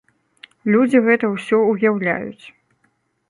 Людзі 0.75 1.01
гэта 1.09 1.25
ўсё 1.35 1.59
ўяўляюць. 1.73 2.45